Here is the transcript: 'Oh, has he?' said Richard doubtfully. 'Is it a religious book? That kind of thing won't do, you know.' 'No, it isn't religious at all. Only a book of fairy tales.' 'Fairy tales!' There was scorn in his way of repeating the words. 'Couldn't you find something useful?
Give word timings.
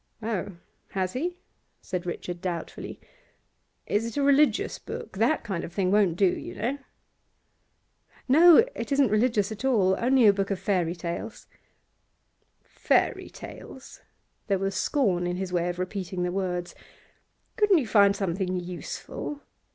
'Oh, 0.23 0.53
has 0.93 1.13
he?' 1.13 1.37
said 1.79 2.07
Richard 2.07 2.41
doubtfully. 2.41 2.99
'Is 3.85 4.03
it 4.03 4.17
a 4.17 4.23
religious 4.23 4.79
book? 4.79 5.19
That 5.19 5.43
kind 5.43 5.63
of 5.63 5.71
thing 5.71 5.91
won't 5.91 6.15
do, 6.15 6.25
you 6.25 6.55
know.' 6.55 6.79
'No, 8.27 8.65
it 8.73 8.91
isn't 8.91 9.11
religious 9.11 9.51
at 9.51 9.63
all. 9.63 9.93
Only 9.99 10.25
a 10.25 10.33
book 10.33 10.49
of 10.49 10.57
fairy 10.57 10.95
tales.' 10.95 11.45
'Fairy 12.63 13.29
tales!' 13.29 14.01
There 14.47 14.57
was 14.57 14.73
scorn 14.73 15.27
in 15.27 15.35
his 15.37 15.53
way 15.53 15.69
of 15.69 15.77
repeating 15.77 16.23
the 16.23 16.31
words. 16.31 16.73
'Couldn't 17.55 17.77
you 17.77 17.85
find 17.85 18.15
something 18.15 18.59
useful? 18.59 19.39